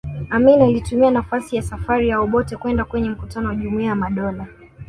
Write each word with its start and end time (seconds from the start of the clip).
Amin 0.29 0.61
alitumia 0.61 1.11
nafasi 1.11 1.55
ya 1.55 1.61
safari 1.61 2.09
ya 2.09 2.19
Obote 2.21 2.57
kwenda 2.57 2.85
kwenye 2.85 3.09
mkutano 3.09 3.47
wa 3.49 3.55
Jumuiya 3.55 3.89
ya 3.89 3.95
Madola 3.95 4.47